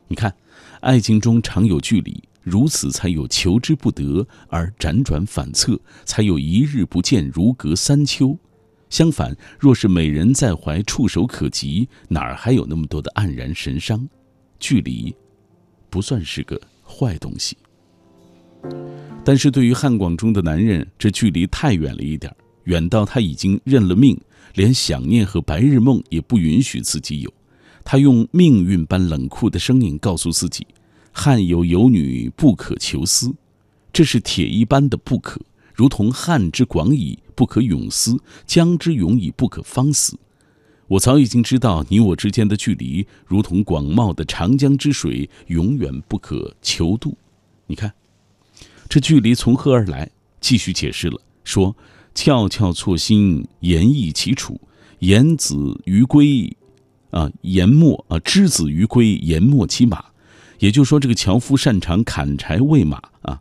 [0.08, 0.34] 你看，
[0.80, 8.36] 爱情中常有距离，如此才有求之不得而辗转反侧，才有一日不见如隔三秋。
[8.90, 14.06] 相反，若是美人在怀，触手可及，哪儿还有那么多的黯然神伤？
[14.58, 15.14] 距离，
[15.88, 17.56] 不算是个坏东西。
[19.24, 22.34] 但是对于汉广中的男人，这距离太远了一点，
[22.64, 24.20] 远到他已经认了命，
[24.54, 27.32] 连想念和白日梦也不允许自己有。
[27.84, 30.66] 他用命运般冷酷的声音告诉自己
[31.12, 33.32] ：“汉有游女，不可求思。”
[33.92, 35.40] 这是铁一般的不可，
[35.80, 38.14] 如同汉之广矣，不可永思；
[38.44, 40.14] 江之永矣，不可方死。
[40.88, 47.16] 我早已经知道，你我之间的距离，如同广袤的长江之水，永远不可求渡。
[47.66, 47.90] 你看。
[48.90, 50.10] 这距离从何而来？
[50.38, 51.74] 继续解释了，说
[52.14, 54.60] ：“翘翘错心，言意其处。
[54.98, 56.54] 言子于归，
[57.10, 60.04] 啊，言末啊，之子于归，言末其马。”
[60.60, 63.40] 也就是说，这个樵夫擅长砍柴喂马啊。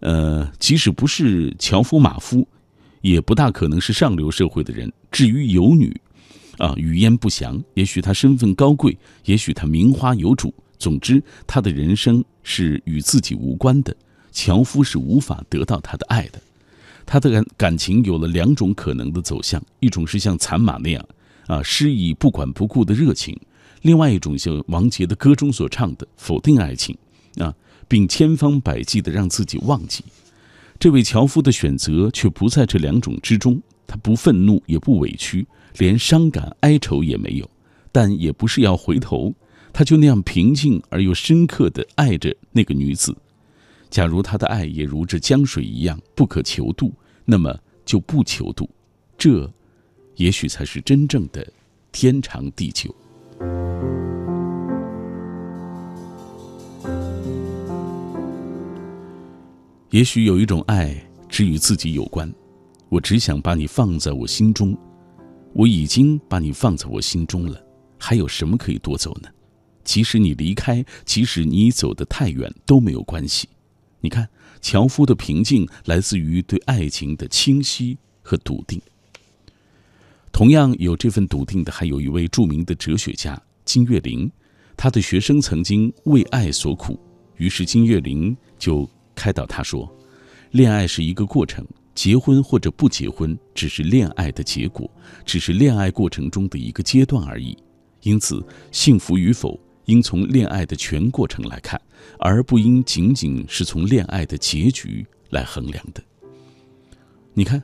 [0.00, 2.46] 呃，即使不是樵夫马夫，
[3.00, 4.92] 也不大可能是上流社会的人。
[5.10, 6.00] 至于游女，
[6.58, 7.62] 啊，语焉不详。
[7.74, 10.54] 也许他身份高贵，也许他名花有主。
[10.78, 13.96] 总之，他的人生是与自己无关的。
[14.30, 16.40] 樵夫是无法得到他的爱的，
[17.04, 21.04] 他的感感情有了两种可能的走向：一种是像残马那样，
[21.48, 23.34] 啊，施以不管不顾的热情；
[23.82, 26.96] 另外一种像王杰的歌中所唱的，否定爱情，
[27.38, 27.52] 啊，
[27.88, 30.04] 并千方百计的让自己忘记。
[30.78, 35.44] 这位樵夫的选择却不在这两种之中，他不愤怒也不委屈，
[35.78, 37.50] 连伤感哀愁也没有，
[37.90, 39.34] 但也不是要回头，
[39.72, 43.16] 他就那样平静而又深刻的爱着那个女子。
[43.90, 46.92] 假如他的爱也如这江水一样不可求渡，
[47.24, 48.68] 那么就不求渡，
[49.16, 49.50] 这，
[50.16, 51.50] 也许才是真正的
[51.90, 52.94] 天长地久。
[59.90, 60.94] 也许有一种爱
[61.30, 62.30] 只与自己有关，
[62.90, 64.76] 我只想把你放在我心中，
[65.54, 67.58] 我已经把你放在我心中了，
[67.96, 69.30] 还有什么可以夺走呢？
[69.84, 73.48] 即使你离开，即使你走得太远，都没有关系。
[74.00, 74.28] 你看，
[74.60, 78.78] 樵夫的平静来自于对爱情的清晰和笃定。
[80.30, 84.30] 同样有这份笃定的，还有一位著名的哲学家金岳霖。
[84.76, 87.00] 他的学生曾经为爱所苦，
[87.38, 88.88] 于是金岳霖就
[89.18, 89.92] 开导他说
[90.52, 94.88] ：“恋爱是一个过程，结婚或者不结婚只是恋爱的结果，
[95.24, 97.56] 只是恋爱过程中的一个阶段而已。
[98.02, 99.58] 因此，幸福与否。”
[99.88, 101.80] 应从恋爱的全过程来看，
[102.18, 106.02] 而不应仅仅是从恋爱的结局来衡量的。
[107.32, 107.62] 你看，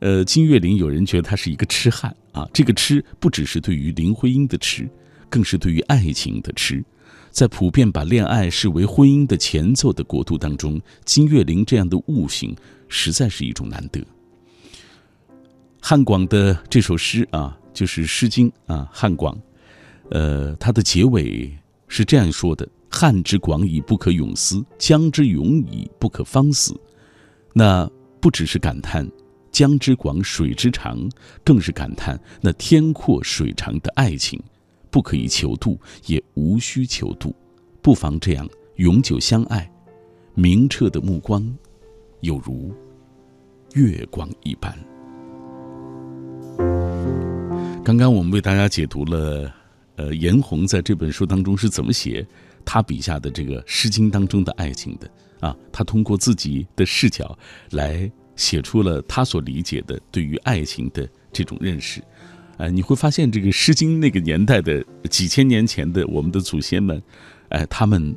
[0.00, 4.86] 呃，金岳霖有人觉得他是一个痴汉啊，这个痴不只是对于林徽因的痴，
[5.30, 6.84] 更是对于爱情的痴。
[7.30, 12.54] 在普遍把恋爱视为婚姻的前奏的国度当中，金岳霖这样的悟性
[12.88, 14.04] 实在是一种难得。
[15.80, 19.36] 汉广的这首诗啊，就是《诗经》啊，汉广。
[20.10, 21.56] 呃，它的结尾
[21.86, 26.78] 是这样说的：“汉之广矣，不可泳思；江之永矣，不可方思。”
[27.54, 27.88] 那
[28.20, 29.08] 不只是感叹
[29.50, 31.08] 江之广、水之长，
[31.44, 34.40] 更是感叹那天阔水长的爱情，
[34.90, 37.34] 不可以求渡，也无需求渡，
[37.80, 39.70] 不妨这样永久相爱。
[40.34, 41.46] 明澈的目光，
[42.20, 42.72] 有如
[43.74, 44.76] 月光一般。
[47.84, 49.52] 刚刚我们为大家解读了，
[49.96, 52.26] 呃，颜红在这本书当中是怎么写
[52.64, 55.10] 他笔下的这个《诗经》当中的爱情的
[55.40, 55.56] 啊？
[55.72, 57.36] 他通过自己的视角
[57.70, 62.02] 来写出了他所理解的对于爱情的这种认识。
[62.60, 67.02] 呃，你会发现这个《诗经》那个年代的几千年前的我们的祖先们，
[67.48, 68.14] 哎，他们。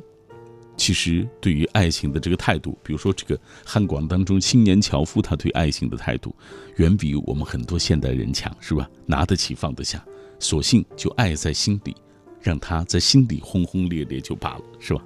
[0.76, 6.34] 其实，对于爱情的这个态度，比如说这个汉广当中青年樵夫，他对爱情的态度，
[6.78, 8.90] 远比我们很多现代人强，是吧？
[9.06, 10.04] 拿得起放得下，
[10.40, 11.94] 索性就爱在心底，
[12.42, 15.00] 让他在心底轰轰烈烈就罢了，是吧？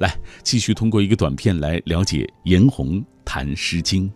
[0.00, 0.12] 来，
[0.42, 4.10] 继续通过一个短片来了解颜红谈《诗经》。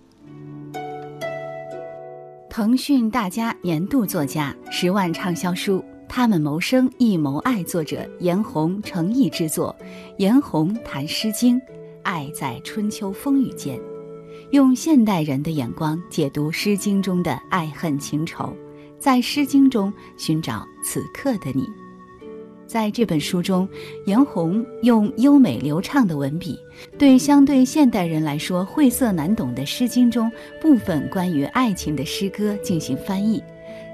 [2.57, 5.84] 腾讯大家年度作家，十万畅销书。
[6.09, 9.76] 他们谋生亦谋爱，作者严红诚意之作。
[10.16, 11.61] 严红谈《诗经》，
[12.02, 13.78] 爱在春秋风雨间，
[14.52, 18.57] 用现代人的眼光解读《诗经》中的爱恨情仇，
[18.98, 21.68] 在《诗经》中寻找此刻的你。
[22.66, 23.68] 在这本书中，
[24.06, 26.58] 颜红用优美流畅的文笔，
[26.98, 33.42] 对相对现代人来说晦涩难懂的《诗经》中部分关于爱情的诗歌进行翻译。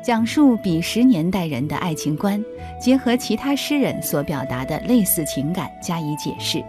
[0.04, 2.42] 讲述彼时年代人的爱情观，
[2.80, 6.60] 结合其他诗人所表达的类似情感加以解释，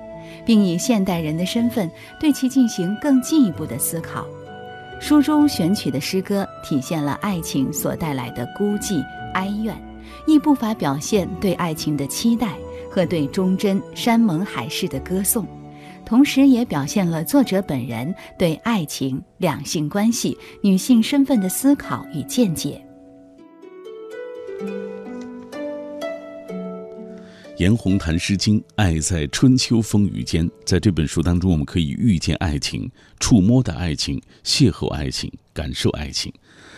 [0.46, 1.90] 并以现代人的身份
[2.20, 4.28] 对其进行更进一步的思考。
[5.00, 9.76] 书中选取的诗歌体现了爱情所带来的孤寂哀怨，
[10.26, 12.58] 亦不乏表现对爱情的期待
[12.90, 15.48] 和对忠贞山盟海誓的歌颂，
[16.06, 22.84] 同时也表现了作者本人对爱情、两性关系、女性身份的思考与见解。
[27.58, 30.50] 严红谈《诗经》，爱在春秋风雨间。
[30.66, 36.34] 在这本书当中，我们可以遇见爱情、触摸的爱情、邂逅爱情、感受爱情。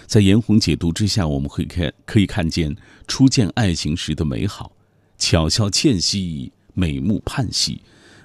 [0.05, 2.75] 在颜红解读之下，我们会看可以看见
[3.07, 4.71] 初见爱情时的美好，
[5.17, 7.79] 巧笑倩兮，美目盼兮；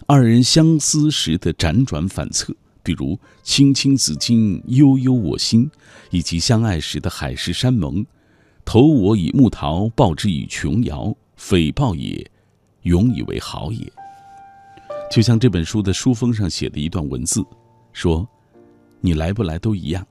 [0.07, 5.70] 二人相思时的辗转反侧，比如“青青子衿，悠悠我心”，
[6.11, 8.05] 以及相爱时的海誓山盟
[8.64, 12.31] ，“投我以木桃，报之以琼瑶，匪报也。”
[12.85, 13.93] 永以为好也。
[15.11, 17.45] 就像这本书的书封上写的一段文字，
[17.93, 18.26] 说
[19.03, 20.07] ：“你来不来都一样，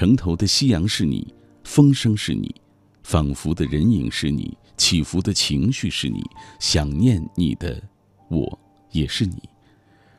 [0.00, 1.26] 城头的夕阳是你，
[1.62, 2.54] 风声是你，
[3.02, 6.22] 仿佛的人影是你，起伏的情绪是你，
[6.58, 7.82] 想念你的
[8.30, 8.58] 我
[8.92, 9.36] 也是你。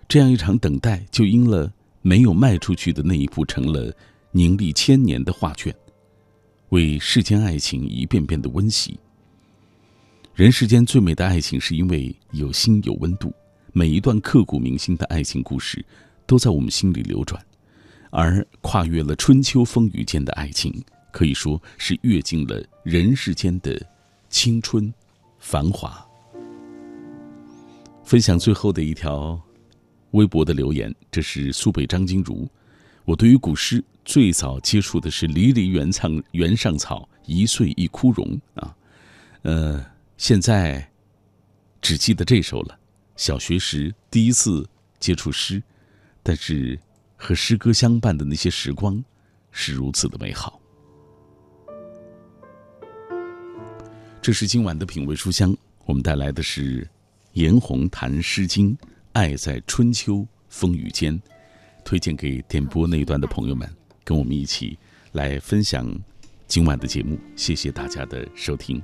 [0.08, 1.74] 这样一场等待，就因了
[2.04, 3.92] 没有迈出去的那一步，成了
[4.32, 5.76] 凝立千年的画卷，
[6.70, 9.00] 为世间爱情一遍遍的温习。”
[10.36, 13.34] 人世间最美的爱情，是因为有心有温度。
[13.74, 15.84] 每一段刻骨铭心的爱情故事，
[16.28, 17.44] 都在我们心里流转。
[18.12, 23.82] 而跨越了春秋风雨间的爱情，可以说是阅尽了人世间的
[24.30, 24.93] 青春
[25.39, 26.05] 繁华。
[28.03, 29.41] 分享最后的一条
[30.12, 32.47] 微博的留言，这是苏北张金如。
[33.05, 38.76] 我对于古诗最早接触的是“离离原苍原上草，一岁一枯荣”啊，
[39.41, 39.86] 呃。
[40.18, 40.88] 现在
[41.82, 42.78] 只记得这首了。
[43.16, 45.64] 小学时第一次接触诗，
[46.22, 46.80] 但是
[47.24, 49.01] 和诗歌相伴的那些时光
[49.51, 50.59] 是如此的美好。
[54.19, 55.55] 这是今晚的品味书香，
[55.86, 56.88] 我们带来的是
[57.34, 58.76] 颜红谈《诗经》，
[59.13, 61.22] 爱在春秋风雨间，
[61.86, 63.69] 推荐给点播那一段的朋友们，
[64.03, 64.76] 跟我们一起
[65.11, 65.88] 来分享
[66.47, 67.19] 今晚的节目。
[67.36, 68.82] 谢谢大家的收听。